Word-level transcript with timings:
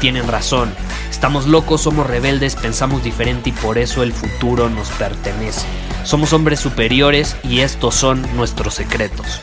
tienen 0.00 0.26
razón. 0.26 0.72
Estamos 1.10 1.46
locos, 1.46 1.82
somos 1.82 2.06
rebeldes, 2.06 2.56
pensamos 2.56 3.04
diferente 3.04 3.50
y 3.50 3.52
por 3.52 3.78
eso 3.78 4.02
el 4.02 4.12
futuro 4.12 4.70
nos 4.70 4.90
pertenece. 4.92 5.66
Somos 6.04 6.32
hombres 6.32 6.58
superiores 6.58 7.36
y 7.44 7.60
estos 7.60 7.94
son 7.94 8.26
nuestros 8.34 8.74
secretos. 8.74 9.42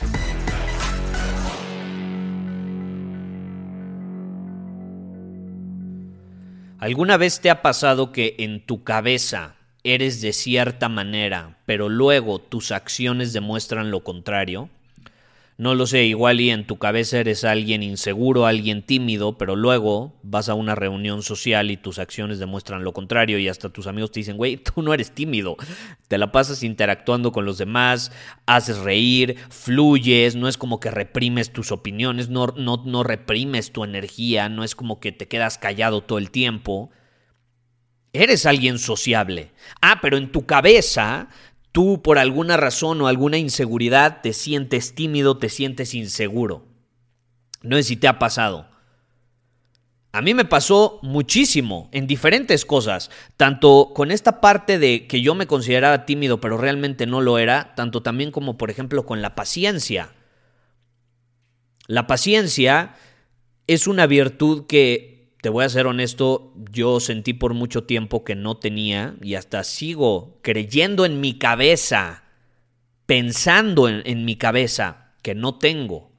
¿Alguna 6.79 7.17
vez 7.17 7.41
te 7.41 7.49
ha 7.49 7.61
pasado 7.61 8.11
que 8.11 8.35
en 8.39 8.65
tu 8.65 8.83
cabeza 8.83 9.55
eres 9.83 10.21
de 10.21 10.33
cierta 10.33 10.89
manera, 10.89 11.57
pero 11.65 11.89
luego 11.89 12.39
tus 12.39 12.71
acciones 12.71 13.33
demuestran 13.33 13.91
lo 13.91 14.03
contrario? 14.03 14.69
No 15.59 15.73
lo 15.73 15.87
sé, 15.87 16.03
igual 16.03 16.39
y 16.39 16.51
en 16.51 16.67
tu 16.67 16.77
cabeza 16.77 17.17
eres 17.17 17.43
alguien 17.43 17.81
inseguro, 17.81 18.45
alguien 18.45 18.83
tímido, 18.83 19.39
pero 19.39 19.55
luego 19.55 20.13
vas 20.21 20.49
a 20.49 20.53
una 20.53 20.75
reunión 20.75 21.23
social 21.23 21.71
y 21.71 21.77
tus 21.77 21.97
acciones 21.97 22.37
demuestran 22.37 22.83
lo 22.83 22.93
contrario 22.93 23.39
y 23.39 23.47
hasta 23.47 23.69
tus 23.69 23.87
amigos 23.87 24.11
te 24.11 24.19
dicen, 24.19 24.37
güey, 24.37 24.57
tú 24.75 24.83
no 24.83 24.93
eres 24.93 25.15
tímido, 25.15 25.57
te 26.07 26.19
la 26.19 26.31
pasas 26.31 26.61
interactuando 26.61 27.31
con 27.31 27.45
los 27.45 27.57
demás, 27.57 28.11
haces 28.45 28.77
reír, 28.77 29.37
fluyes, 29.49 30.35
no 30.35 30.47
es 30.47 30.59
como 30.59 30.79
que 30.79 30.91
reprimes 30.91 31.51
tus 31.51 31.71
opiniones, 31.71 32.29
no, 32.29 32.53
no, 32.55 32.83
no 32.85 33.03
reprimes 33.03 33.71
tu 33.71 33.83
energía, 33.83 34.49
no 34.49 34.63
es 34.63 34.75
como 34.75 34.99
que 34.99 35.11
te 35.11 35.27
quedas 35.27 35.57
callado 35.57 36.01
todo 36.01 36.19
el 36.19 36.29
tiempo. 36.29 36.91
Eres 38.13 38.45
alguien 38.45 38.79
sociable. 38.79 39.51
Ah, 39.81 39.99
pero 40.01 40.17
en 40.17 40.31
tu 40.31 40.45
cabeza 40.45 41.29
tú 41.71 42.01
por 42.01 42.17
alguna 42.17 42.57
razón 42.57 43.01
o 43.01 43.07
alguna 43.07 43.37
inseguridad 43.37 44.21
te 44.21 44.33
sientes 44.33 44.95
tímido, 44.95 45.37
te 45.37 45.49
sientes 45.49 45.93
inseguro. 45.93 46.65
No 47.61 47.75
sé 47.77 47.83
si 47.83 47.95
te 47.97 48.07
ha 48.07 48.19
pasado. 48.19 48.67
A 50.11 50.21
mí 50.21 50.33
me 50.33 50.45
pasó 50.45 50.99
muchísimo 51.03 51.89
en 51.91 52.07
diferentes 52.07 52.65
cosas, 52.65 53.11
tanto 53.35 53.91
con 53.93 54.09
esta 54.09 54.41
parte 54.41 54.79
de 54.79 55.05
que 55.05 55.21
yo 55.21 55.35
me 55.35 55.47
consideraba 55.47 56.05
tímido 56.05 56.41
pero 56.41 56.57
realmente 56.57 57.05
no 57.05 57.21
lo 57.21 57.37
era, 57.37 57.75
tanto 57.75 58.01
también 58.01 58.31
como 58.31 58.57
por 58.57 58.71
ejemplo 58.71 59.05
con 59.05 59.21
la 59.21 59.35
paciencia. 59.35 60.15
La 61.87 62.07
paciencia 62.07 62.95
es 63.67 63.85
una 63.85 64.07
virtud 64.07 64.65
que 64.65 65.16
te 65.47 65.51
voy 65.51 65.63
a 65.63 65.69
ser 65.69 65.87
honesto, 65.87 66.53
yo 66.73 66.99
sentí 66.99 67.31
por 67.31 67.53
mucho 67.53 67.85
tiempo 67.85 68.25
que 68.25 68.35
no 68.35 68.57
tenía 68.57 69.15
y 69.23 69.35
hasta 69.35 69.63
sigo 69.63 70.39
creyendo 70.41 71.05
en 71.05 71.21
mi 71.21 71.37
cabeza, 71.37 72.25
pensando 73.05 73.87
en, 73.87 74.25
mi 74.25 74.35
cabeza 74.35 75.13
que 75.21 75.35
no 75.35 75.57
tengo. 75.57 76.11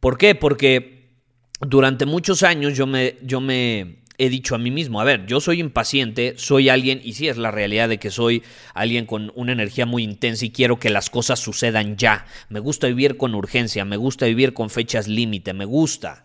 ¿Por 0.00 0.18
qué? 0.18 0.34
Porque 0.34 1.12
durante 1.60 2.06
muchos 2.06 2.42
años 2.42 2.76
yo 2.76 2.88
me, 2.88 3.18
yo 3.22 3.40
me 3.40 4.02
he 4.18 4.28
dicho 4.28 4.56
a 4.56 4.58
mí 4.58 4.72
mismo, 4.72 5.00
a 5.00 5.04
ver, 5.04 5.24
yo 5.26 5.40
soy 5.40 5.60
impaciente, 5.60 6.34
soy 6.36 6.70
alguien, 6.70 7.00
y 7.04 7.12
sí 7.12 7.28
es 7.28 7.36
la 7.36 7.52
realidad 7.52 7.88
de 7.88 8.00
que 8.00 8.10
soy 8.10 8.42
alguien 8.74 9.06
con 9.06 9.30
una 9.36 9.52
energía 9.52 9.86
muy 9.86 10.02
intensa 10.02 10.44
y 10.44 10.50
quiero 10.50 10.80
que 10.80 10.90
las 10.90 11.08
cosas 11.08 11.38
sucedan 11.38 11.96
ya. 11.98 12.26
Me 12.48 12.58
gusta 12.58 12.88
vivir 12.88 13.16
con 13.16 13.32
urgencia, 13.32 13.84
me 13.84 13.96
gusta 13.96 14.26
vivir 14.26 14.54
con 14.54 14.70
fechas 14.70 15.06
límite, 15.06 15.52
me 15.52 15.66
gusta 15.66 16.24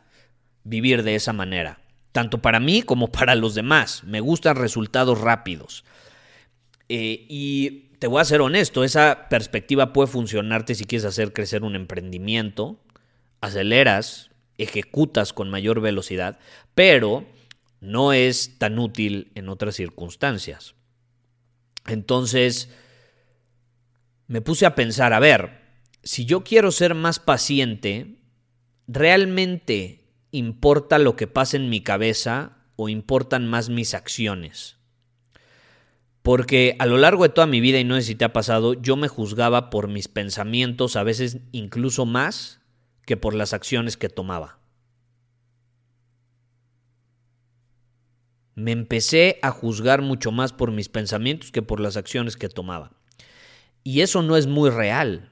vivir 0.63 1.03
de 1.03 1.15
esa 1.15 1.33
manera, 1.33 1.81
tanto 2.11 2.41
para 2.41 2.59
mí 2.59 2.81
como 2.81 3.07
para 3.11 3.35
los 3.35 3.55
demás. 3.55 4.03
Me 4.03 4.19
gustan 4.19 4.55
resultados 4.55 5.19
rápidos. 5.19 5.83
Eh, 6.87 7.25
y 7.29 7.89
te 7.99 8.07
voy 8.07 8.21
a 8.21 8.25
ser 8.25 8.41
honesto, 8.41 8.83
esa 8.83 9.27
perspectiva 9.29 9.93
puede 9.93 10.07
funcionarte 10.07 10.73
si 10.73 10.85
quieres 10.85 11.05
hacer 11.05 11.33
crecer 11.33 11.63
un 11.63 11.75
emprendimiento, 11.75 12.79
aceleras, 13.41 14.31
ejecutas 14.57 15.33
con 15.33 15.49
mayor 15.49 15.81
velocidad, 15.81 16.39
pero 16.75 17.25
no 17.81 18.13
es 18.13 18.57
tan 18.57 18.79
útil 18.79 19.31
en 19.35 19.49
otras 19.49 19.75
circunstancias. 19.75 20.75
Entonces, 21.87 22.69
me 24.27 24.41
puse 24.41 24.65
a 24.65 24.75
pensar, 24.75 25.13
a 25.13 25.19
ver, 25.19 25.59
si 26.03 26.25
yo 26.25 26.43
quiero 26.43 26.71
ser 26.71 26.93
más 26.95 27.19
paciente, 27.19 28.19
¿realmente 28.87 29.98
¿Importa 30.31 30.99
lo 30.99 31.15
que 31.15 31.27
pasa 31.27 31.57
en 31.57 31.69
mi 31.69 31.81
cabeza 31.81 32.57
o 32.75 32.89
importan 32.89 33.47
más 33.47 33.69
mis 33.69 33.93
acciones? 33.93 34.77
Porque 36.21 36.75
a 36.79 36.85
lo 36.85 36.97
largo 36.97 37.23
de 37.23 37.29
toda 37.29 37.47
mi 37.47 37.61
vida, 37.61 37.79
y 37.79 37.83
no 37.83 37.95
sé 37.95 38.03
si 38.03 38.15
te 38.15 38.25
ha 38.25 38.33
pasado, 38.33 38.73
yo 38.73 38.95
me 38.95 39.07
juzgaba 39.07 39.69
por 39.69 39.87
mis 39.87 40.07
pensamientos, 40.07 40.95
a 40.95 41.03
veces 41.03 41.39
incluso 41.51 42.05
más 42.05 42.61
que 43.05 43.17
por 43.17 43.33
las 43.33 43.53
acciones 43.53 43.97
que 43.97 44.09
tomaba. 44.09 44.59
Me 48.53 48.71
empecé 48.71 49.39
a 49.41 49.51
juzgar 49.51 50.01
mucho 50.01 50.31
más 50.31 50.51
por 50.51 50.71
mis 50.71 50.89
pensamientos 50.89 51.51
que 51.51 51.61
por 51.61 51.79
las 51.79 51.97
acciones 51.97 52.35
que 52.35 52.49
tomaba. 52.49 52.91
Y 53.83 54.01
eso 54.01 54.21
no 54.21 54.35
es 54.35 54.45
muy 54.45 54.69
real. 54.69 55.31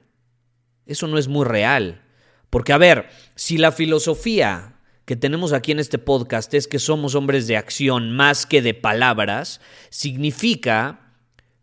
Eso 0.86 1.06
no 1.06 1.18
es 1.18 1.28
muy 1.28 1.44
real. 1.44 2.02
Porque, 2.48 2.72
a 2.72 2.78
ver, 2.78 3.10
si 3.34 3.58
la 3.58 3.70
filosofía 3.70 4.77
que 5.08 5.16
tenemos 5.16 5.54
aquí 5.54 5.72
en 5.72 5.78
este 5.78 5.96
podcast 5.96 6.52
es 6.52 6.68
que 6.68 6.78
somos 6.78 7.14
hombres 7.14 7.46
de 7.46 7.56
acción 7.56 8.12
más 8.12 8.44
que 8.44 8.60
de 8.60 8.74
palabras, 8.74 9.62
significa 9.88 11.14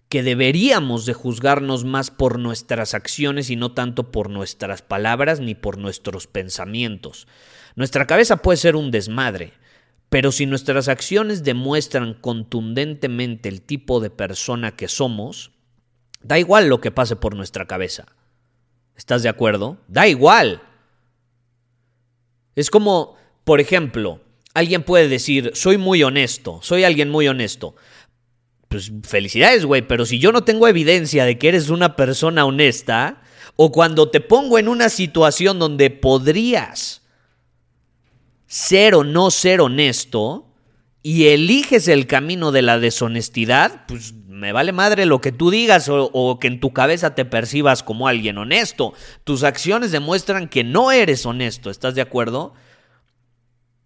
que 0.09 0.23
deberíamos 0.23 1.05
de 1.05 1.13
juzgarnos 1.13 1.85
más 1.85 2.09
por 2.09 2.39
nuestras 2.39 2.95
acciones 2.95 3.51
y 3.51 3.55
no 3.55 3.71
tanto 3.71 4.11
por 4.11 4.31
nuestras 4.31 4.81
palabras 4.81 5.41
ni 5.41 5.53
por 5.53 5.77
nuestros 5.77 6.25
pensamientos. 6.25 7.27
Nuestra 7.75 8.07
cabeza 8.07 8.37
puede 8.37 8.57
ser 8.57 8.75
un 8.75 8.89
desmadre, 8.89 9.53
pero 10.09 10.31
si 10.31 10.47
nuestras 10.47 10.87
acciones 10.87 11.43
demuestran 11.43 12.15
contundentemente 12.15 13.47
el 13.47 13.61
tipo 13.61 13.99
de 13.99 14.09
persona 14.09 14.75
que 14.75 14.87
somos, 14.87 15.51
da 16.23 16.39
igual 16.39 16.67
lo 16.67 16.81
que 16.81 16.89
pase 16.89 17.15
por 17.15 17.35
nuestra 17.35 17.67
cabeza. 17.67 18.07
¿Estás 18.95 19.21
de 19.21 19.29
acuerdo? 19.29 19.77
Da 19.87 20.07
igual. 20.07 20.63
Es 22.55 22.71
como 22.71 23.17
por 23.45 23.61
ejemplo, 23.61 24.19
alguien 24.53 24.83
puede 24.83 25.07
decir, 25.07 25.51
soy 25.53 25.77
muy 25.77 26.03
honesto, 26.03 26.59
soy 26.61 26.83
alguien 26.83 27.09
muy 27.09 27.27
honesto. 27.27 27.75
Pues 28.67 28.91
felicidades, 29.03 29.65
güey, 29.65 29.83
pero 29.83 30.05
si 30.05 30.19
yo 30.19 30.31
no 30.31 30.43
tengo 30.43 30.67
evidencia 30.67 31.23
de 31.23 31.37
que 31.37 31.47
eres 31.47 31.69
una 31.69 31.95
persona 31.95 32.43
honesta, 32.43 33.21
o 33.55 33.71
cuando 33.71 34.09
te 34.09 34.19
pongo 34.19 34.59
en 34.59 34.67
una 34.67 34.89
situación 34.89 35.59
donde 35.59 35.91
podrías 35.91 37.03
ser 38.47 38.95
o 38.95 39.03
no 39.03 39.31
ser 39.31 39.61
honesto, 39.61 40.51
y 41.03 41.27
eliges 41.27 41.87
el 41.87 42.07
camino 42.07 42.51
de 42.51 42.63
la 42.63 42.79
deshonestidad, 42.79 43.85
pues 43.87 44.15
me 44.27 44.53
vale 44.53 44.71
madre 44.71 45.05
lo 45.05 45.21
que 45.21 45.31
tú 45.31 45.51
digas 45.51 45.87
o, 45.87 46.09
o, 46.11 46.39
que 46.39 46.47
en 46.47 46.59
tu 46.59 46.73
cabeza 46.73 47.13
te 47.13 47.25
percibas 47.25 47.83
como 47.83 48.07
alguien 48.07 48.39
honesto. 48.39 48.95
Tus 49.23 49.43
acciones 49.43 49.91
demuestran 49.91 50.49
que 50.49 50.63
no 50.63 50.91
eres 50.91 51.27
honesto, 51.27 51.69
¿estás 51.69 51.93
de 51.93 52.01
acuerdo? 52.01 52.55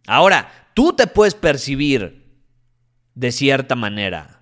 Ahora, 0.09 0.71
tú 0.73 0.94
te 0.94 1.06
puedes 1.06 1.35
percibir 1.35 2.25
de 3.13 3.31
cierta 3.31 3.75
manera, 3.75 4.41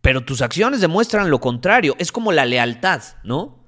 pero 0.00 0.24
tus 0.24 0.42
acciones 0.42 0.80
demuestran 0.80 1.30
lo 1.30 1.40
contrario. 1.40 1.94
Es 2.00 2.10
como 2.10 2.32
la 2.32 2.44
lealtad, 2.44 3.00
¿no? 3.22 3.64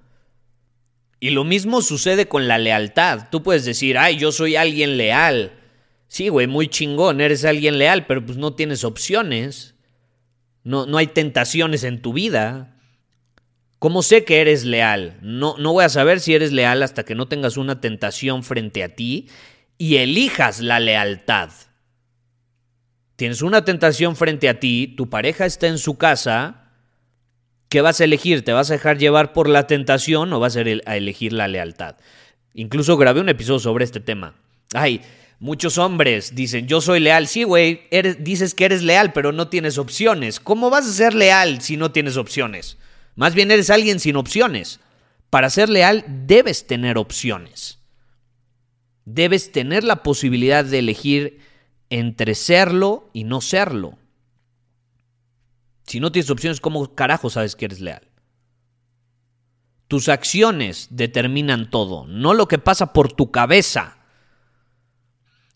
Y 1.20 1.30
lo 1.30 1.44
mismo 1.44 1.82
sucede 1.82 2.26
con 2.26 2.48
la 2.48 2.58
lealtad. 2.58 3.28
Tú 3.30 3.44
puedes 3.44 3.64
decir, 3.64 3.96
ay, 3.96 4.16
yo 4.16 4.32
soy 4.32 4.56
alguien 4.56 4.96
leal. 4.96 5.52
Sí, 6.08 6.28
güey, 6.28 6.48
muy 6.48 6.66
chingón, 6.66 7.20
eres 7.20 7.44
alguien 7.44 7.78
leal, 7.78 8.06
pero 8.06 8.26
pues 8.26 8.36
no 8.36 8.54
tienes 8.54 8.82
opciones. 8.82 9.76
No, 10.64 10.84
no 10.86 10.98
hay 10.98 11.06
tentaciones 11.06 11.84
en 11.84 12.02
tu 12.02 12.12
vida. 12.12 12.76
¿Cómo 13.78 14.02
sé 14.02 14.24
que 14.24 14.40
eres 14.40 14.64
leal? 14.64 15.16
No, 15.22 15.54
no 15.58 15.74
voy 15.74 15.84
a 15.84 15.88
saber 15.88 16.18
si 16.18 16.34
eres 16.34 16.50
leal 16.50 16.82
hasta 16.82 17.04
que 17.04 17.14
no 17.14 17.28
tengas 17.28 17.56
una 17.56 17.80
tentación 17.80 18.42
frente 18.42 18.82
a 18.82 18.96
ti 18.96 19.28
y 19.80 19.96
elijas 19.96 20.60
la 20.60 20.78
lealtad. 20.78 21.48
tienes 23.16 23.40
una 23.40 23.64
tentación 23.64 24.14
frente 24.14 24.50
a 24.50 24.60
ti, 24.60 24.92
tu 24.94 25.08
pareja 25.08 25.46
está 25.46 25.68
en 25.68 25.78
su 25.78 25.96
casa, 25.96 26.74
¿qué 27.70 27.80
vas 27.80 27.98
a 27.98 28.04
elegir? 28.04 28.44
¿Te 28.44 28.52
vas 28.52 28.68
a 28.70 28.74
dejar 28.74 28.98
llevar 28.98 29.32
por 29.32 29.48
la 29.48 29.66
tentación 29.66 30.34
o 30.34 30.38
vas 30.38 30.56
a 30.56 30.60
elegir 30.60 31.32
la 31.32 31.48
lealtad? 31.48 31.96
Incluso 32.52 32.98
grabé 32.98 33.22
un 33.22 33.30
episodio 33.30 33.58
sobre 33.58 33.86
este 33.86 34.00
tema. 34.00 34.34
Ay, 34.74 35.00
muchos 35.38 35.78
hombres 35.78 36.34
dicen, 36.34 36.66
yo 36.66 36.82
soy 36.82 37.00
leal. 37.00 37.26
Sí, 37.26 37.44
güey, 37.44 37.88
dices 38.18 38.54
que 38.54 38.66
eres 38.66 38.82
leal, 38.82 39.14
pero 39.14 39.32
no 39.32 39.48
tienes 39.48 39.78
opciones. 39.78 40.40
¿Cómo 40.40 40.68
vas 40.68 40.86
a 40.86 40.92
ser 40.92 41.14
leal 41.14 41.62
si 41.62 41.78
no 41.78 41.90
tienes 41.90 42.18
opciones? 42.18 42.76
Más 43.14 43.34
bien 43.34 43.50
eres 43.50 43.70
alguien 43.70 43.98
sin 43.98 44.16
opciones. 44.16 44.78
Para 45.30 45.48
ser 45.48 45.70
leal 45.70 46.04
debes 46.06 46.66
tener 46.66 46.98
opciones. 46.98 47.79
Debes 49.04 49.52
tener 49.52 49.84
la 49.84 50.02
posibilidad 50.02 50.64
de 50.64 50.78
elegir 50.78 51.38
entre 51.90 52.34
serlo 52.34 53.10
y 53.12 53.24
no 53.24 53.40
serlo. 53.40 53.98
Si 55.86 55.98
no 55.98 56.12
tienes 56.12 56.30
opciones, 56.30 56.60
¿cómo 56.60 56.94
carajo 56.94 57.30
sabes 57.30 57.56
que 57.56 57.64
eres 57.64 57.80
leal? 57.80 58.06
Tus 59.88 60.08
acciones 60.08 60.86
determinan 60.90 61.68
todo, 61.68 62.06
no 62.06 62.32
lo 62.32 62.46
que 62.46 62.58
pasa 62.58 62.92
por 62.92 63.12
tu 63.12 63.32
cabeza. 63.32 63.98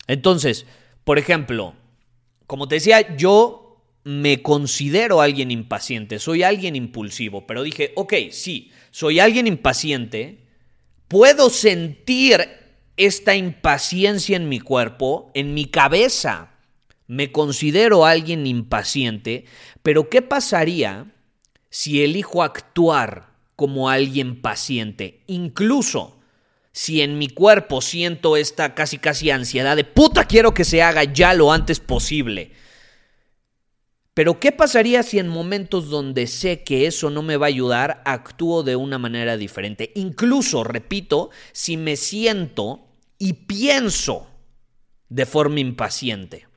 Entonces, 0.07 0.65
por 1.05 1.17
ejemplo, 1.19 1.73
como 2.45 2.67
te 2.67 2.75
decía, 2.75 3.15
yo 3.15 3.81
me 4.03 4.41
considero 4.41 5.21
alguien 5.21 5.51
impaciente, 5.51 6.19
soy 6.19 6.43
alguien 6.43 6.75
impulsivo, 6.75 7.47
pero 7.47 7.63
dije, 7.63 7.93
ok, 7.95 8.13
sí, 8.31 8.71
soy 8.91 9.19
alguien 9.19 9.47
impaciente, 9.47 10.45
puedo 11.07 11.49
sentir 11.49 12.64
esta 12.97 13.35
impaciencia 13.35 14.37
en 14.37 14.49
mi 14.49 14.59
cuerpo, 14.59 15.31
en 15.33 15.53
mi 15.53 15.65
cabeza. 15.65 16.51
Me 17.07 17.31
considero 17.31 18.05
alguien 18.05 18.47
impaciente, 18.47 19.45
pero 19.83 20.09
¿qué 20.09 20.21
pasaría 20.21 21.13
si 21.69 22.03
elijo 22.03 22.41
actuar 22.41 23.29
como 23.55 23.89
alguien 23.89 24.41
paciente? 24.41 25.21
Incluso 25.27 26.17
si 26.71 27.01
en 27.01 27.17
mi 27.17 27.29
cuerpo 27.29 27.81
siento 27.81 28.35
esta 28.35 28.73
casi 28.75 28.97
casi 28.97 29.29
ansiedad 29.29 29.75
de 29.75 29.85
puta 29.85 30.25
quiero 30.25 30.53
que 30.53 30.65
se 30.65 30.81
haga 30.81 31.03
ya 31.03 31.33
lo 31.33 31.51
antes 31.51 31.79
posible. 31.79 32.51
Pero 34.15 34.39
¿qué 34.39 34.53
pasaría 34.53 35.03
si 35.03 35.19
en 35.19 35.27
momentos 35.27 35.89
donde 35.89 36.25
sé 36.27 36.63
que 36.63 36.87
eso 36.87 37.09
no 37.09 37.21
me 37.21 37.35
va 37.35 37.47
a 37.47 37.49
ayudar, 37.49 38.01
actúo 38.05 38.63
de 38.63 38.77
una 38.77 38.97
manera 38.97 39.35
diferente? 39.35 39.91
Incluso, 39.93 40.63
repito, 40.63 41.31
si 41.51 41.75
me 41.75 41.97
siento 41.97 42.87
y 43.19 43.33
pienso 43.33 44.29
de 45.09 45.25
forma 45.25 45.59
impaciente. 45.59 46.47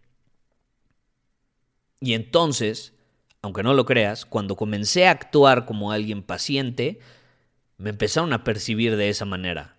Y 2.01 2.15
entonces, 2.15 2.95
aunque 3.43 3.65
no 3.65 3.75
lo 3.75 3.85
creas, 3.85 4.25
cuando 4.25 4.55
comencé 4.55 5.09
a 5.09 5.11
actuar 5.11 5.67
como 5.67 5.91
alguien 5.91 6.23
paciente, 6.23 7.01
me 7.77 7.91
empezaron 7.91 8.33
a 8.33 8.45
percibir 8.45 8.97
de 8.97 9.09
esa 9.09 9.25
manera. 9.25 9.77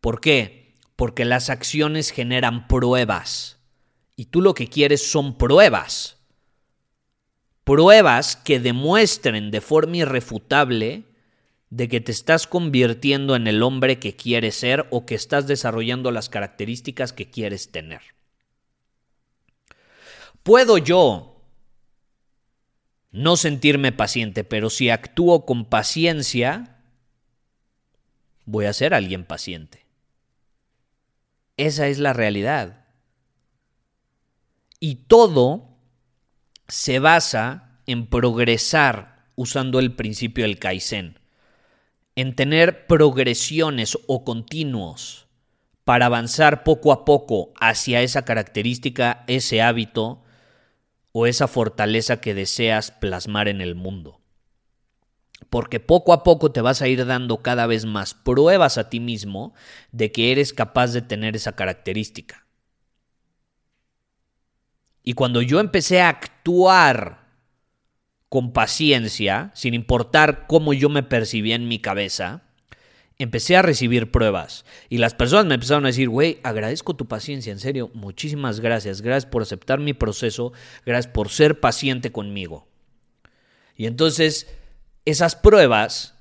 ¿Por 0.00 0.20
qué? 0.20 0.74
Porque 0.96 1.24
las 1.24 1.50
acciones 1.50 2.10
generan 2.10 2.66
pruebas. 2.66 3.57
Y 4.18 4.26
tú 4.26 4.40
lo 4.40 4.52
que 4.52 4.66
quieres 4.66 5.08
son 5.08 5.38
pruebas. 5.38 6.16
Pruebas 7.62 8.34
que 8.34 8.58
demuestren 8.58 9.52
de 9.52 9.60
forma 9.60 9.98
irrefutable 9.98 11.04
de 11.70 11.88
que 11.88 12.00
te 12.00 12.10
estás 12.10 12.48
convirtiendo 12.48 13.36
en 13.36 13.46
el 13.46 13.62
hombre 13.62 14.00
que 14.00 14.16
quieres 14.16 14.56
ser 14.56 14.88
o 14.90 15.06
que 15.06 15.14
estás 15.14 15.46
desarrollando 15.46 16.10
las 16.10 16.28
características 16.28 17.12
que 17.12 17.30
quieres 17.30 17.70
tener. 17.70 18.00
Puedo 20.42 20.78
yo 20.78 21.40
no 23.12 23.36
sentirme 23.36 23.92
paciente, 23.92 24.42
pero 24.42 24.68
si 24.68 24.90
actúo 24.90 25.46
con 25.46 25.64
paciencia, 25.64 26.82
voy 28.46 28.64
a 28.64 28.72
ser 28.72 28.94
alguien 28.94 29.24
paciente. 29.24 29.86
Esa 31.56 31.86
es 31.86 32.00
la 32.00 32.14
realidad. 32.14 32.87
Y 34.80 35.06
todo 35.06 35.78
se 36.68 36.98
basa 36.98 37.80
en 37.86 38.06
progresar 38.06 39.26
usando 39.34 39.78
el 39.78 39.94
principio 39.94 40.44
del 40.44 40.58
Kaizen 40.58 41.18
en 42.18 42.34
tener 42.34 42.88
progresiones 42.88 43.96
o 44.08 44.24
continuos 44.24 45.28
para 45.84 46.06
avanzar 46.06 46.64
poco 46.64 46.90
a 46.90 47.04
poco 47.04 47.52
hacia 47.60 48.02
esa 48.02 48.24
característica, 48.24 49.22
ese 49.28 49.62
hábito 49.62 50.24
o 51.12 51.26
esa 51.28 51.46
fortaleza 51.46 52.20
que 52.20 52.34
deseas 52.34 52.90
plasmar 52.90 53.46
en 53.46 53.60
el 53.60 53.76
mundo. 53.76 54.20
Porque 55.48 55.78
poco 55.78 56.12
a 56.12 56.24
poco 56.24 56.50
te 56.50 56.60
vas 56.60 56.82
a 56.82 56.88
ir 56.88 57.06
dando 57.06 57.40
cada 57.40 57.68
vez 57.68 57.84
más 57.84 58.14
pruebas 58.14 58.78
a 58.78 58.90
ti 58.90 58.98
mismo 58.98 59.54
de 59.92 60.10
que 60.10 60.32
eres 60.32 60.52
capaz 60.52 60.88
de 60.88 61.02
tener 61.02 61.36
esa 61.36 61.52
característica. 61.52 62.47
Y 65.08 65.14
cuando 65.14 65.40
yo 65.40 65.58
empecé 65.58 66.02
a 66.02 66.10
actuar 66.10 67.24
con 68.28 68.52
paciencia, 68.52 69.50
sin 69.54 69.72
importar 69.72 70.46
cómo 70.46 70.74
yo 70.74 70.90
me 70.90 71.02
percibía 71.02 71.54
en 71.54 71.66
mi 71.66 71.78
cabeza, 71.78 72.42
empecé 73.16 73.56
a 73.56 73.62
recibir 73.62 74.10
pruebas. 74.10 74.66
Y 74.90 74.98
las 74.98 75.14
personas 75.14 75.46
me 75.46 75.54
empezaron 75.54 75.86
a 75.86 75.88
decir, 75.88 76.10
güey, 76.10 76.40
agradezco 76.42 76.94
tu 76.94 77.08
paciencia, 77.08 77.50
en 77.50 77.58
serio, 77.58 77.90
muchísimas 77.94 78.60
gracias. 78.60 79.00
Gracias 79.00 79.24
por 79.24 79.40
aceptar 79.40 79.80
mi 79.80 79.94
proceso, 79.94 80.52
gracias 80.84 81.10
por 81.10 81.30
ser 81.30 81.58
paciente 81.58 82.12
conmigo. 82.12 82.68
Y 83.76 83.86
entonces, 83.86 84.46
esas 85.06 85.36
pruebas 85.36 86.16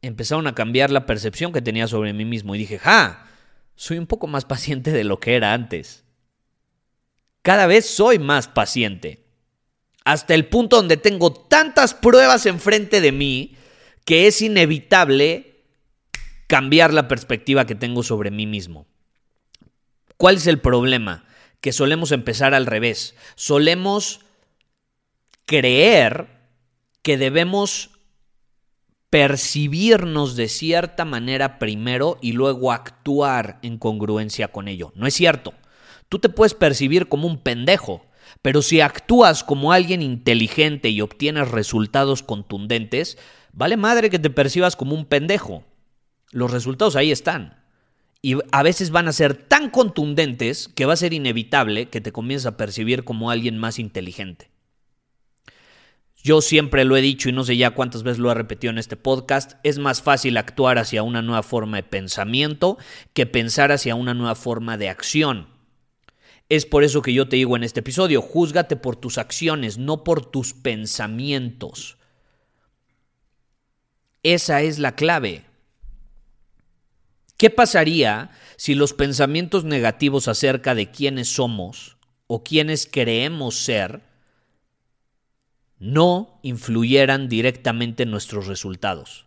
empezaron 0.00 0.48
a 0.48 0.56
cambiar 0.56 0.90
la 0.90 1.06
percepción 1.06 1.52
que 1.52 1.62
tenía 1.62 1.86
sobre 1.86 2.12
mí 2.12 2.24
mismo. 2.24 2.56
Y 2.56 2.58
dije, 2.58 2.80
ja, 2.80 3.24
soy 3.76 3.98
un 3.98 4.08
poco 4.08 4.26
más 4.26 4.44
paciente 4.44 4.90
de 4.90 5.04
lo 5.04 5.20
que 5.20 5.36
era 5.36 5.52
antes. 5.52 6.02
Cada 7.42 7.66
vez 7.66 7.86
soy 7.86 8.18
más 8.18 8.48
paciente 8.48 9.22
hasta 10.04 10.34
el 10.34 10.46
punto 10.46 10.76
donde 10.76 10.96
tengo 10.96 11.32
tantas 11.32 11.94
pruebas 11.94 12.46
enfrente 12.46 13.00
de 13.00 13.12
mí 13.12 13.56
que 14.04 14.26
es 14.26 14.42
inevitable 14.42 15.64
cambiar 16.46 16.92
la 16.92 17.08
perspectiva 17.08 17.66
que 17.66 17.74
tengo 17.74 18.02
sobre 18.02 18.30
mí 18.30 18.46
mismo. 18.46 18.86
¿Cuál 20.16 20.36
es 20.36 20.46
el 20.46 20.60
problema? 20.60 21.24
Que 21.60 21.72
solemos 21.72 22.12
empezar 22.12 22.54
al 22.54 22.66
revés. 22.66 23.14
Solemos 23.36 24.20
creer 25.46 26.28
que 27.02 27.16
debemos 27.16 27.90
percibirnos 29.10 30.36
de 30.36 30.48
cierta 30.48 31.04
manera 31.04 31.58
primero 31.58 32.18
y 32.22 32.32
luego 32.32 32.72
actuar 32.72 33.58
en 33.62 33.78
congruencia 33.78 34.48
con 34.48 34.68
ello. 34.68 34.92
No 34.94 35.06
es 35.06 35.14
cierto. 35.14 35.54
Tú 36.12 36.18
te 36.18 36.28
puedes 36.28 36.52
percibir 36.52 37.08
como 37.08 37.26
un 37.26 37.38
pendejo, 37.38 38.04
pero 38.42 38.60
si 38.60 38.82
actúas 38.82 39.42
como 39.42 39.72
alguien 39.72 40.02
inteligente 40.02 40.90
y 40.90 41.00
obtienes 41.00 41.50
resultados 41.50 42.22
contundentes, 42.22 43.16
vale 43.54 43.78
madre 43.78 44.10
que 44.10 44.18
te 44.18 44.28
percibas 44.28 44.76
como 44.76 44.94
un 44.94 45.06
pendejo. 45.06 45.64
Los 46.30 46.50
resultados 46.50 46.96
ahí 46.96 47.12
están. 47.12 47.64
Y 48.20 48.36
a 48.50 48.62
veces 48.62 48.90
van 48.90 49.08
a 49.08 49.14
ser 49.14 49.32
tan 49.32 49.70
contundentes 49.70 50.68
que 50.68 50.84
va 50.84 50.92
a 50.92 50.96
ser 50.96 51.14
inevitable 51.14 51.88
que 51.88 52.02
te 52.02 52.12
comiences 52.12 52.44
a 52.44 52.58
percibir 52.58 53.04
como 53.04 53.30
alguien 53.30 53.56
más 53.56 53.78
inteligente. 53.78 54.50
Yo 56.22 56.42
siempre 56.42 56.84
lo 56.84 56.94
he 56.98 57.00
dicho 57.00 57.30
y 57.30 57.32
no 57.32 57.42
sé 57.42 57.56
ya 57.56 57.70
cuántas 57.70 58.02
veces 58.02 58.18
lo 58.18 58.30
he 58.30 58.34
repetido 58.34 58.70
en 58.70 58.76
este 58.76 58.98
podcast, 58.98 59.52
es 59.62 59.78
más 59.78 60.02
fácil 60.02 60.36
actuar 60.36 60.76
hacia 60.76 61.04
una 61.04 61.22
nueva 61.22 61.42
forma 61.42 61.78
de 61.78 61.84
pensamiento 61.84 62.76
que 63.14 63.24
pensar 63.24 63.72
hacia 63.72 63.94
una 63.94 64.12
nueva 64.12 64.34
forma 64.34 64.76
de 64.76 64.90
acción. 64.90 65.51
Es 66.52 66.66
por 66.66 66.84
eso 66.84 67.00
que 67.00 67.14
yo 67.14 67.30
te 67.30 67.36
digo 67.36 67.56
en 67.56 67.64
este 67.64 67.80
episodio, 67.80 68.20
júzgate 68.20 68.76
por 68.76 68.96
tus 68.96 69.16
acciones, 69.16 69.78
no 69.78 70.04
por 70.04 70.30
tus 70.30 70.52
pensamientos. 70.52 71.96
Esa 74.22 74.60
es 74.60 74.78
la 74.78 74.94
clave. 74.94 75.46
¿Qué 77.38 77.48
pasaría 77.48 78.32
si 78.56 78.74
los 78.74 78.92
pensamientos 78.92 79.64
negativos 79.64 80.28
acerca 80.28 80.74
de 80.74 80.90
quiénes 80.90 81.34
somos 81.34 81.96
o 82.26 82.44
quiénes 82.44 82.86
creemos 82.86 83.56
ser 83.64 84.02
no 85.78 86.38
influyeran 86.42 87.30
directamente 87.30 88.02
en 88.02 88.10
nuestros 88.10 88.46
resultados? 88.46 89.24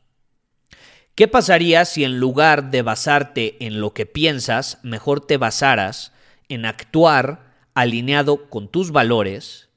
¿Qué 1.15 1.27
pasaría 1.27 1.85
si 1.85 2.03
en 2.03 2.19
lugar 2.19 2.69
de 2.69 2.83
basarte 2.83 3.65
en 3.65 3.81
lo 3.81 3.95
que 3.95 4.05
piensas, 4.05 4.77
mejor 4.83 5.25
te 5.25 5.37
basaras 5.37 6.11
en 6.49 6.65
actuar 6.65 7.53
alineado 7.73 8.49
con 8.49 8.67
tus 8.69 8.91
valores 8.91 9.69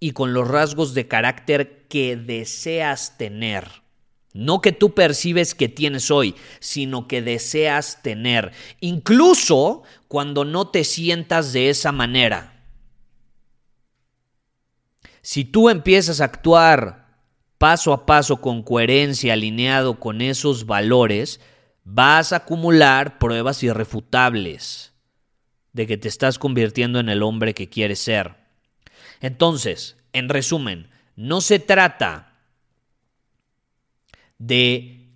y 0.00 0.12
con 0.12 0.32
los 0.32 0.48
rasgos 0.48 0.94
de 0.94 1.06
carácter 1.06 1.86
que 1.88 2.16
deseas 2.16 3.16
tener. 3.18 3.82
No 4.32 4.62
que 4.62 4.72
tú 4.72 4.94
percibes 4.94 5.54
que 5.54 5.68
tienes 5.68 6.10
hoy, 6.10 6.34
sino 6.58 7.06
que 7.06 7.20
deseas 7.20 8.02
tener, 8.02 8.52
incluso 8.80 9.82
cuando 10.08 10.44
no 10.44 10.68
te 10.68 10.84
sientas 10.84 11.52
de 11.52 11.68
esa 11.68 11.92
manera. 11.92 12.64
Si 15.20 15.44
tú 15.44 15.68
empiezas 15.68 16.20
a 16.20 16.24
actuar 16.24 17.06
paso 17.58 17.92
a 17.92 18.06
paso 18.06 18.40
con 18.40 18.62
coherencia, 18.62 19.34
alineado 19.34 20.00
con 20.00 20.20
esos 20.20 20.66
valores, 20.66 21.40
vas 21.84 22.32
a 22.32 22.36
acumular 22.36 23.18
pruebas 23.18 23.62
irrefutables 23.62 24.91
de 25.72 25.86
que 25.86 25.96
te 25.96 26.08
estás 26.08 26.38
convirtiendo 26.38 27.00
en 27.00 27.08
el 27.08 27.22
hombre 27.22 27.54
que 27.54 27.68
quieres 27.68 27.98
ser. 27.98 28.34
Entonces, 29.20 29.96
en 30.12 30.28
resumen, 30.28 30.90
no 31.16 31.40
se 31.40 31.58
trata 31.58 32.32
de 34.38 35.08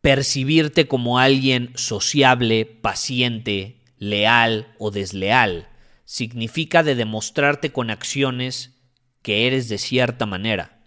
percibirte 0.00 0.88
como 0.88 1.18
alguien 1.18 1.72
sociable, 1.74 2.64
paciente, 2.64 3.80
leal 3.98 4.74
o 4.78 4.90
desleal. 4.90 5.68
Significa 6.04 6.82
de 6.82 6.94
demostrarte 6.94 7.72
con 7.72 7.90
acciones 7.90 8.76
que 9.22 9.46
eres 9.46 9.68
de 9.68 9.78
cierta 9.78 10.26
manera. 10.26 10.78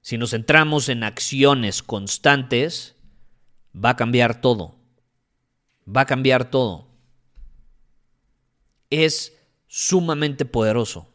Si 0.00 0.16
nos 0.16 0.30
centramos 0.30 0.88
en 0.88 1.04
acciones 1.04 1.82
constantes, 1.82 2.94
va 3.74 3.90
a 3.90 3.96
cambiar 3.96 4.40
todo. 4.40 4.76
Va 5.86 6.02
a 6.02 6.06
cambiar 6.06 6.50
todo. 6.50 6.87
Es 8.90 9.36
sumamente 9.66 10.44
poderoso. 10.44 11.08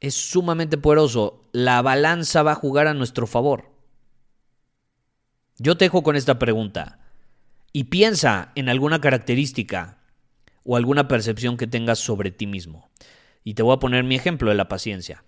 Es 0.00 0.14
sumamente 0.14 0.78
poderoso. 0.78 1.48
La 1.52 1.82
balanza 1.82 2.42
va 2.42 2.52
a 2.52 2.56
jugar 2.56 2.86
a 2.86 2.94
nuestro 2.94 3.26
favor. 3.26 3.70
Yo 5.58 5.76
te 5.76 5.84
dejo 5.84 6.02
con 6.02 6.16
esta 6.16 6.38
pregunta 6.38 7.00
y 7.72 7.84
piensa 7.84 8.52
en 8.54 8.68
alguna 8.68 9.00
característica 9.00 9.98
o 10.64 10.76
alguna 10.76 11.08
percepción 11.08 11.56
que 11.56 11.66
tengas 11.66 11.98
sobre 11.98 12.30
ti 12.30 12.46
mismo. 12.46 12.88
Y 13.44 13.54
te 13.54 13.62
voy 13.62 13.74
a 13.74 13.80
poner 13.80 14.04
mi 14.04 14.14
ejemplo 14.14 14.48
de 14.48 14.56
la 14.56 14.68
paciencia. 14.68 15.24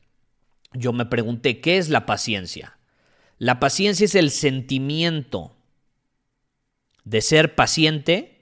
Yo 0.72 0.92
me 0.92 1.06
pregunté, 1.06 1.60
¿qué 1.60 1.78
es 1.78 1.88
la 1.88 2.06
paciencia? 2.06 2.78
La 3.38 3.60
paciencia 3.60 4.04
es 4.04 4.14
el 4.14 4.30
sentimiento 4.30 5.54
de 7.04 7.20
ser 7.20 7.54
paciente 7.54 8.40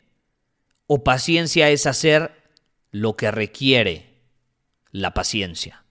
o 0.87 1.02
paciencia 1.02 1.71
es 1.71 1.87
hacer 1.87 2.39
lo 2.90 3.16
que 3.16 3.30
requiere 3.30 4.20
la 4.90 5.14
paciencia. 5.14 5.85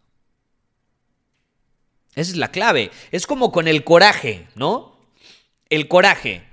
Esa 2.15 2.32
es 2.32 2.38
la 2.38 2.51
clave. 2.51 2.91
Es 3.12 3.27
como 3.27 3.51
con 3.51 3.68
el 3.68 3.84
coraje, 3.84 4.48
¿no? 4.56 5.00
El 5.70 5.88
coraje. 5.88 6.44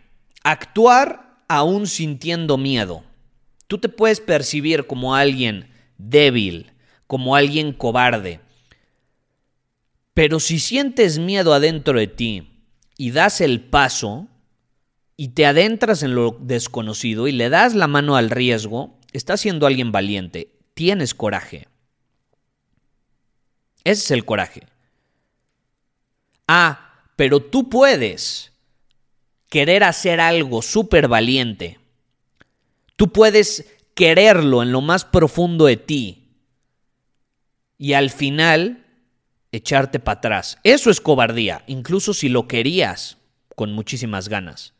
Actuar 0.44 1.42
aún 1.48 1.86
sintiendo 1.86 2.56
miedo. 2.56 3.02
Tú 3.66 3.78
te 3.78 3.88
puedes 3.88 4.20
percibir 4.20 4.86
como 4.86 5.14
alguien 5.16 5.70
débil, 5.98 6.72
como 7.06 7.34
alguien 7.34 7.72
cobarde. 7.72 8.40
Pero 10.14 10.38
si 10.40 10.60
sientes 10.60 11.18
miedo 11.18 11.52
adentro 11.52 11.98
de 11.98 12.06
ti 12.06 12.48
y 12.96 13.10
das 13.10 13.40
el 13.40 13.60
paso, 13.60 14.28
y 15.16 15.28
te 15.28 15.46
adentras 15.46 16.02
en 16.02 16.14
lo 16.14 16.36
desconocido 16.40 17.26
y 17.26 17.32
le 17.32 17.48
das 17.48 17.74
la 17.74 17.86
mano 17.86 18.16
al 18.16 18.30
riesgo, 18.30 18.95
estás 19.12 19.40
siendo 19.40 19.66
alguien 19.66 19.92
valiente, 19.92 20.50
tienes 20.74 21.14
coraje. 21.14 21.68
Ese 23.84 24.02
es 24.02 24.10
el 24.10 24.24
coraje. 24.24 24.66
Ah, 26.48 27.02
pero 27.16 27.40
tú 27.40 27.68
puedes 27.68 28.52
querer 29.48 29.84
hacer 29.84 30.20
algo 30.20 30.62
súper 30.62 31.08
valiente. 31.08 31.78
Tú 32.96 33.12
puedes 33.12 33.66
quererlo 33.94 34.62
en 34.62 34.72
lo 34.72 34.80
más 34.80 35.04
profundo 35.04 35.66
de 35.66 35.76
ti 35.76 36.26
y 37.78 37.94
al 37.94 38.10
final 38.10 38.84
echarte 39.52 39.98
para 39.98 40.18
atrás. 40.18 40.58
Eso 40.62 40.90
es 40.90 41.00
cobardía, 41.00 41.64
incluso 41.66 42.12
si 42.12 42.28
lo 42.28 42.46
querías 42.48 43.18
con 43.54 43.72
muchísimas 43.72 44.28
ganas. 44.28 44.74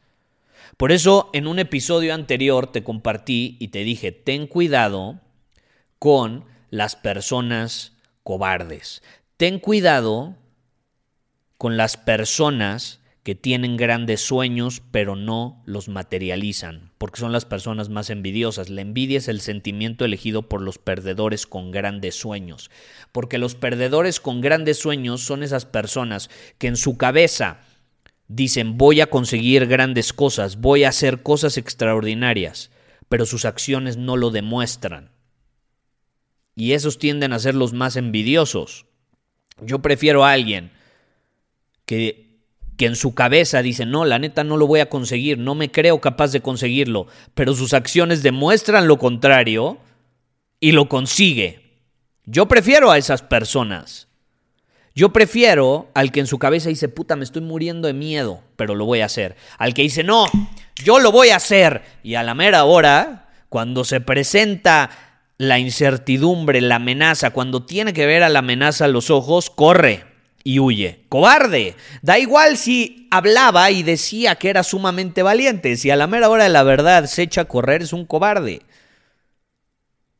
Por 0.76 0.92
eso 0.92 1.30
en 1.32 1.46
un 1.46 1.58
episodio 1.58 2.12
anterior 2.12 2.70
te 2.70 2.84
compartí 2.84 3.56
y 3.60 3.68
te 3.68 3.82
dije, 3.84 4.12
ten 4.12 4.46
cuidado 4.46 5.20
con 5.98 6.44
las 6.68 6.96
personas 6.96 7.96
cobardes. 8.22 9.02
Ten 9.38 9.58
cuidado 9.58 10.36
con 11.56 11.78
las 11.78 11.96
personas 11.96 13.00
que 13.22 13.34
tienen 13.34 13.76
grandes 13.76 14.20
sueños 14.20 14.82
pero 14.90 15.16
no 15.16 15.62
los 15.64 15.88
materializan, 15.88 16.92
porque 16.98 17.20
son 17.20 17.32
las 17.32 17.44
personas 17.44 17.88
más 17.88 18.10
envidiosas. 18.10 18.68
La 18.68 18.82
envidia 18.82 19.18
es 19.18 19.28
el 19.28 19.40
sentimiento 19.40 20.04
elegido 20.04 20.42
por 20.42 20.60
los 20.60 20.78
perdedores 20.78 21.46
con 21.46 21.70
grandes 21.70 22.14
sueños, 22.14 22.70
porque 23.12 23.38
los 23.38 23.54
perdedores 23.54 24.20
con 24.20 24.42
grandes 24.42 24.78
sueños 24.78 25.22
son 25.22 25.42
esas 25.42 25.64
personas 25.64 26.28
que 26.58 26.68
en 26.68 26.76
su 26.76 26.98
cabeza 26.98 27.60
Dicen, 28.28 28.76
voy 28.76 29.00
a 29.00 29.06
conseguir 29.06 29.66
grandes 29.66 30.12
cosas, 30.12 30.60
voy 30.60 30.84
a 30.84 30.88
hacer 30.88 31.22
cosas 31.22 31.56
extraordinarias, 31.58 32.70
pero 33.08 33.24
sus 33.24 33.44
acciones 33.44 33.96
no 33.96 34.16
lo 34.16 34.30
demuestran. 34.30 35.10
Y 36.56 36.72
esos 36.72 36.98
tienden 36.98 37.32
a 37.32 37.38
ser 37.38 37.54
los 37.54 37.72
más 37.72 37.96
envidiosos. 37.96 38.86
Yo 39.60 39.80
prefiero 39.80 40.24
a 40.24 40.32
alguien 40.32 40.72
que, 41.84 42.40
que 42.76 42.86
en 42.86 42.96
su 42.96 43.14
cabeza 43.14 43.62
dice, 43.62 43.86
no, 43.86 44.04
la 44.04 44.18
neta 44.18 44.42
no 44.42 44.56
lo 44.56 44.66
voy 44.66 44.80
a 44.80 44.88
conseguir, 44.88 45.38
no 45.38 45.54
me 45.54 45.70
creo 45.70 46.00
capaz 46.00 46.32
de 46.32 46.40
conseguirlo, 46.40 47.06
pero 47.34 47.54
sus 47.54 47.74
acciones 47.74 48.22
demuestran 48.22 48.88
lo 48.88 48.98
contrario 48.98 49.78
y 50.58 50.72
lo 50.72 50.88
consigue. 50.88 51.66
Yo 52.24 52.46
prefiero 52.48 52.90
a 52.90 52.98
esas 52.98 53.22
personas. 53.22 54.05
Yo 54.96 55.12
prefiero 55.12 55.90
al 55.92 56.10
que 56.10 56.20
en 56.20 56.26
su 56.26 56.38
cabeza 56.38 56.70
dice, 56.70 56.88
puta, 56.88 57.16
me 57.16 57.24
estoy 57.24 57.42
muriendo 57.42 57.86
de 57.86 57.92
miedo, 57.92 58.40
pero 58.56 58.74
lo 58.74 58.86
voy 58.86 59.02
a 59.02 59.04
hacer. 59.04 59.36
Al 59.58 59.74
que 59.74 59.82
dice, 59.82 60.02
no, 60.02 60.24
yo 60.82 61.00
lo 61.00 61.12
voy 61.12 61.28
a 61.28 61.36
hacer. 61.36 61.82
Y 62.02 62.14
a 62.14 62.22
la 62.22 62.34
mera 62.34 62.64
hora, 62.64 63.28
cuando 63.50 63.84
se 63.84 64.00
presenta 64.00 64.88
la 65.36 65.58
incertidumbre, 65.58 66.62
la 66.62 66.76
amenaza, 66.76 67.32
cuando 67.32 67.66
tiene 67.66 67.92
que 67.92 68.06
ver 68.06 68.22
a 68.22 68.30
la 68.30 68.38
amenaza 68.38 68.86
a 68.86 68.88
los 68.88 69.10
ojos, 69.10 69.50
corre 69.50 70.06
y 70.44 70.60
huye. 70.60 71.04
Cobarde. 71.10 71.74
Da 72.00 72.18
igual 72.18 72.56
si 72.56 73.06
hablaba 73.10 73.70
y 73.70 73.82
decía 73.82 74.36
que 74.36 74.48
era 74.48 74.62
sumamente 74.62 75.22
valiente. 75.22 75.76
Si 75.76 75.90
a 75.90 75.96
la 75.96 76.06
mera 76.06 76.30
hora 76.30 76.44
de 76.44 76.50
la 76.50 76.62
verdad 76.62 77.04
se 77.04 77.20
echa 77.20 77.42
a 77.42 77.48
correr, 77.48 77.82
es 77.82 77.92
un 77.92 78.06
cobarde. 78.06 78.62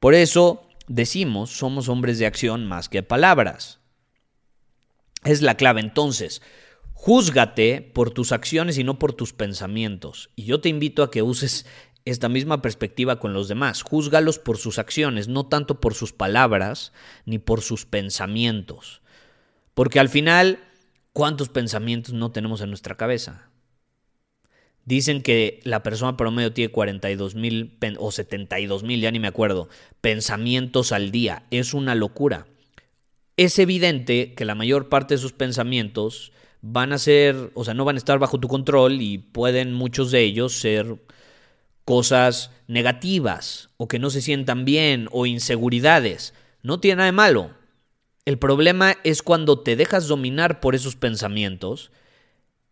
Por 0.00 0.12
eso 0.12 0.68
decimos, 0.86 1.48
somos 1.48 1.88
hombres 1.88 2.18
de 2.18 2.26
acción 2.26 2.66
más 2.66 2.90
que 2.90 3.02
palabras. 3.02 3.80
Es 5.26 5.42
la 5.42 5.56
clave. 5.56 5.80
Entonces, 5.80 6.40
júzgate 6.92 7.82
por 7.82 8.10
tus 8.10 8.32
acciones 8.32 8.78
y 8.78 8.84
no 8.84 8.98
por 8.98 9.12
tus 9.12 9.32
pensamientos. 9.32 10.30
Y 10.36 10.44
yo 10.44 10.60
te 10.60 10.68
invito 10.68 11.02
a 11.02 11.10
que 11.10 11.22
uses 11.22 11.66
esta 12.04 12.28
misma 12.28 12.62
perspectiva 12.62 13.18
con 13.18 13.34
los 13.34 13.48
demás. 13.48 13.82
Júzgalos 13.82 14.38
por 14.38 14.56
sus 14.56 14.78
acciones, 14.78 15.26
no 15.26 15.46
tanto 15.46 15.80
por 15.80 15.94
sus 15.94 16.12
palabras 16.12 16.92
ni 17.24 17.38
por 17.38 17.60
sus 17.60 17.84
pensamientos. 17.84 19.02
Porque 19.74 19.98
al 19.98 20.08
final, 20.08 20.60
¿cuántos 21.12 21.48
pensamientos 21.48 22.14
no 22.14 22.30
tenemos 22.30 22.60
en 22.60 22.68
nuestra 22.68 22.96
cabeza? 22.96 23.50
Dicen 24.84 25.20
que 25.20 25.58
la 25.64 25.82
persona 25.82 26.16
promedio 26.16 26.52
tiene 26.52 26.70
42 26.70 27.34
mil 27.34 27.76
o 27.98 28.12
72 28.12 28.84
mil, 28.84 29.00
ya 29.00 29.10
ni 29.10 29.18
me 29.18 29.26
acuerdo, 29.26 29.68
pensamientos 30.00 30.92
al 30.92 31.10
día. 31.10 31.44
Es 31.50 31.74
una 31.74 31.96
locura 31.96 32.46
es 33.36 33.58
evidente 33.58 34.34
que 34.34 34.44
la 34.44 34.54
mayor 34.54 34.88
parte 34.88 35.14
de 35.14 35.18
sus 35.18 35.32
pensamientos 35.32 36.32
van 36.62 36.92
a 36.92 36.98
ser, 36.98 37.50
o 37.54 37.64
sea, 37.64 37.74
no 37.74 37.84
van 37.84 37.96
a 37.96 37.98
estar 37.98 38.18
bajo 38.18 38.40
tu 38.40 38.48
control 38.48 39.00
y 39.00 39.18
pueden 39.18 39.72
muchos 39.72 40.10
de 40.10 40.22
ellos 40.22 40.54
ser 40.54 40.96
cosas 41.84 42.50
negativas 42.66 43.70
o 43.76 43.88
que 43.88 43.98
no 43.98 44.10
se 44.10 44.22
sientan 44.22 44.64
bien 44.64 45.08
o 45.12 45.26
inseguridades. 45.26 46.34
No 46.62 46.80
tiene 46.80 46.96
nada 46.96 47.06
de 47.06 47.12
malo. 47.12 47.50
El 48.24 48.38
problema 48.38 48.96
es 49.04 49.22
cuando 49.22 49.60
te 49.60 49.76
dejas 49.76 50.08
dominar 50.08 50.58
por 50.60 50.74
esos 50.74 50.96
pensamientos 50.96 51.92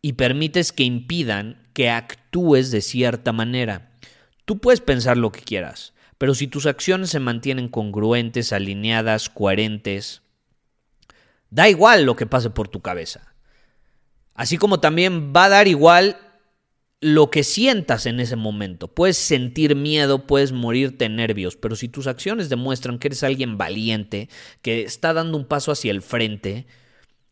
y 0.03 0.15
permites 0.15 0.73
que 0.73 0.83
impidan 0.83 1.69
que 1.73 1.91
actúes 1.91 2.73
de 2.73 2.81
cierta 2.81 3.33
manera. 3.33 3.93
Tú 4.45 4.59
puedes 4.59 4.81
pensar 4.81 5.17
lo 5.17 5.31
que 5.31 5.43
quieras, 5.43 5.95
pero 6.19 6.35
si 6.35 6.49
tus 6.49 6.67
acciones 6.67 7.11
se 7.11 7.21
mantienen 7.21 7.69
congruentes, 7.69 8.53
alineadas, 8.53 9.29
coherentes, 9.29 10.24
Da 11.55 11.69
igual 11.69 12.03
lo 12.03 12.17
que 12.17 12.27
pase 12.27 12.51
por 12.51 12.67
tu 12.67 12.81
cabeza. 12.81 13.33
Así 14.35 14.59
como 14.59 14.81
también 14.81 15.33
va 15.33 15.45
a 15.45 15.49
dar 15.49 15.69
igual 15.69 16.19
lo 17.01 17.31
que 17.31 17.45
sientas 17.45 18.07
en 18.07 18.19
ese 18.19 18.35
momento. 18.35 18.89
Puedes 18.89 19.17
sentir 19.17 19.77
miedo, 19.77 20.27
puedes 20.27 20.51
morirte 20.51 21.09
nervios, 21.09 21.55
pero 21.55 21.77
si 21.77 21.89
tus 21.89 22.09
acciones 22.09 22.49
demuestran 22.49 22.99
que 22.99 23.07
eres 23.07 23.23
alguien 23.23 23.57
valiente, 23.57 24.29
que 24.63 24.83
está 24.83 25.13
dando 25.13 25.39
un 25.39 25.45
paso 25.45 25.71
hacia 25.71 25.93
el 25.93 26.03
frente, 26.03 26.67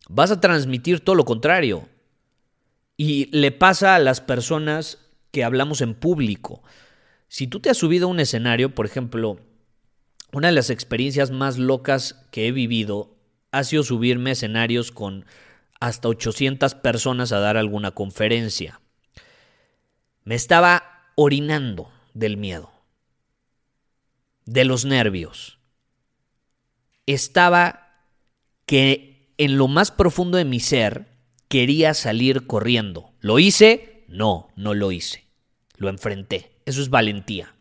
vas 0.08 0.30
a 0.30 0.40
transmitir 0.40 1.00
todo 1.00 1.16
lo 1.16 1.24
contrario. 1.24 1.88
Y 2.96 3.26
le 3.36 3.50
pasa 3.50 3.96
a 3.96 3.98
las 3.98 4.20
personas 4.20 4.98
que 5.32 5.42
hablamos 5.42 5.80
en 5.80 5.94
público. 5.94 6.62
Si 7.26 7.48
tú 7.48 7.58
te 7.58 7.70
has 7.70 7.76
subido 7.76 8.06
a 8.06 8.10
un 8.10 8.20
escenario, 8.20 8.72
por 8.72 8.86
ejemplo, 8.86 9.40
una 10.32 10.46
de 10.46 10.54
las 10.54 10.70
experiencias 10.70 11.32
más 11.32 11.58
locas 11.58 12.24
que 12.30 12.46
he 12.46 12.52
vivido 12.52 13.11
ha 13.52 13.64
sido 13.64 13.84
subirme 13.84 14.30
a 14.30 14.32
escenarios 14.32 14.90
con 14.90 15.24
hasta 15.78 16.08
800 16.08 16.74
personas 16.74 17.32
a 17.32 17.40
dar 17.40 17.56
alguna 17.56 17.90
conferencia. 17.90 18.80
Me 20.24 20.34
estaba 20.34 21.02
orinando 21.16 21.90
del 22.14 22.36
miedo, 22.36 22.72
de 24.46 24.64
los 24.64 24.84
nervios. 24.84 25.58
Estaba 27.06 28.04
que 28.64 29.34
en 29.38 29.58
lo 29.58 29.68
más 29.68 29.90
profundo 29.90 30.38
de 30.38 30.44
mi 30.44 30.60
ser 30.60 31.08
quería 31.48 31.94
salir 31.94 32.46
corriendo. 32.46 33.10
¿Lo 33.20 33.38
hice? 33.38 34.04
No, 34.08 34.48
no 34.56 34.74
lo 34.74 34.92
hice. 34.92 35.24
Lo 35.76 35.88
enfrenté. 35.88 36.52
Eso 36.64 36.80
es 36.80 36.90
valentía. 36.90 37.54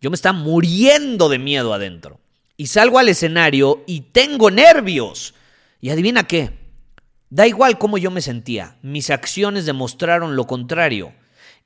Yo 0.00 0.10
me 0.10 0.14
estaba 0.14 0.38
muriendo 0.38 1.28
de 1.28 1.38
miedo 1.38 1.72
adentro. 1.72 2.20
Y 2.56 2.68
salgo 2.68 2.98
al 2.98 3.08
escenario 3.08 3.84
y 3.86 4.00
tengo 4.00 4.50
nervios. 4.50 5.34
Y 5.80 5.90
adivina 5.90 6.26
qué. 6.26 6.52
Da 7.28 7.46
igual 7.46 7.78
cómo 7.78 7.98
yo 7.98 8.10
me 8.10 8.22
sentía. 8.22 8.78
Mis 8.82 9.10
acciones 9.10 9.66
demostraron 9.66 10.36
lo 10.36 10.46
contrario. 10.46 11.12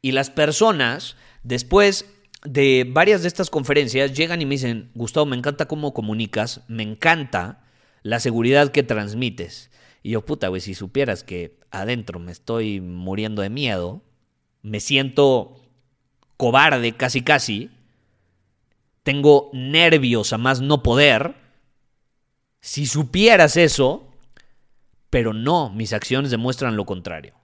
Y 0.02 0.12
las 0.12 0.30
personas, 0.30 1.16
después 1.42 2.06
de 2.44 2.86
varias 2.88 3.22
de 3.22 3.28
estas 3.28 3.50
conferencias, 3.50 4.16
llegan 4.16 4.40
y 4.40 4.46
me 4.46 4.54
dicen, 4.54 4.90
Gustavo, 4.94 5.26
me 5.26 5.36
encanta 5.36 5.68
cómo 5.68 5.92
comunicas, 5.92 6.62
me 6.68 6.82
encanta 6.82 7.62
la 8.02 8.18
seguridad 8.18 8.72
que 8.72 8.82
transmites. 8.82 9.70
Y 10.02 10.10
yo, 10.10 10.24
puta, 10.24 10.48
güey, 10.48 10.60
si 10.60 10.74
supieras 10.74 11.22
que 11.22 11.58
adentro 11.70 12.18
me 12.18 12.32
estoy 12.32 12.80
muriendo 12.80 13.42
de 13.42 13.50
miedo, 13.50 14.02
me 14.62 14.80
siento 14.80 15.60
cobarde 16.36 16.92
casi 16.92 17.20
casi, 17.22 17.70
tengo 19.10 19.50
nervios 19.52 20.32
a 20.32 20.38
más 20.38 20.60
no 20.60 20.84
poder, 20.84 21.34
si 22.60 22.86
supieras 22.86 23.56
eso, 23.56 24.08
pero 25.10 25.32
no, 25.32 25.68
mis 25.68 25.92
acciones 25.92 26.30
demuestran 26.30 26.76
lo 26.76 26.86
contrario. 26.86 27.34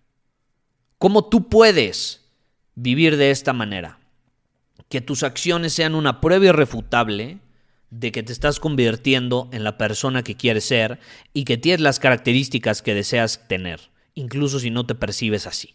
¿Cómo 0.98 1.24
tú 1.24 1.48
puedes 1.48 2.24
vivir 2.76 3.16
de 3.16 3.32
esta 3.32 3.52
manera? 3.52 3.98
Que 4.88 5.00
tus 5.00 5.24
acciones 5.24 5.72
sean 5.72 5.96
una 5.96 6.20
prueba 6.20 6.46
irrefutable 6.46 7.40
de 7.90 8.12
que 8.12 8.22
te 8.22 8.32
estás 8.32 8.60
convirtiendo 8.60 9.48
en 9.50 9.64
la 9.64 9.76
persona 9.76 10.22
que 10.22 10.36
quieres 10.36 10.66
ser 10.66 11.00
y 11.32 11.42
que 11.42 11.56
tienes 11.56 11.80
las 11.80 11.98
características 11.98 12.80
que 12.80 12.94
deseas 12.94 13.48
tener, 13.48 13.90
incluso 14.14 14.60
si 14.60 14.70
no 14.70 14.86
te 14.86 14.94
percibes 14.94 15.48
así. 15.48 15.74